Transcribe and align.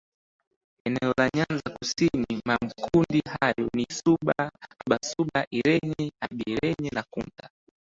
eneo 0.85 1.13
la 1.17 1.29
Nyanza 1.35 1.77
Kusini 1.79 2.25
na 2.29 2.41
mamkundi 2.61 3.21
hayo 3.41 3.69
ni 3.73 3.85
Suba 3.91 4.51
Abasuba 4.87 5.45
Irenyi 5.51 6.11
abirienyi 6.23 6.89
na 6.89 7.03
Kunta 7.13 7.49